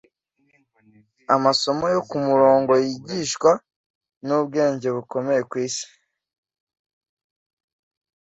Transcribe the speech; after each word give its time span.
Amasomo 1.35 1.85
yo 1.95 2.01
kumurongo 2.09 2.73
yigishwa 2.85 3.51
nubwenge 4.25 4.87
bukomeye 4.95 5.41
kwisi 5.49 5.85